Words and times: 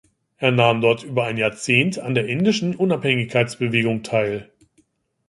Er 0.37 0.49
nahm 0.49 0.81
dort 0.81 1.03
über 1.03 1.25
ein 1.25 1.37
Jahrzehnt 1.37 1.99
an 1.99 2.15
der 2.15 2.25
indischen 2.25 2.73
Unabhängigkeitsbewegung 2.75 4.01
teil. 4.01 4.49